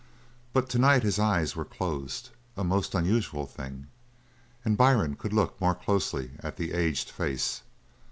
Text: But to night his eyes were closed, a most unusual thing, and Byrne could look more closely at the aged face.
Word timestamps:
But 0.51 0.67
to 0.69 0.79
night 0.79 1.03
his 1.03 1.19
eyes 1.19 1.55
were 1.55 1.63
closed, 1.63 2.31
a 2.57 2.63
most 2.63 2.95
unusual 2.95 3.45
thing, 3.45 3.85
and 4.65 4.75
Byrne 4.75 5.13
could 5.15 5.31
look 5.31 5.61
more 5.61 5.75
closely 5.75 6.31
at 6.39 6.57
the 6.57 6.71
aged 6.73 7.11
face. 7.11 7.61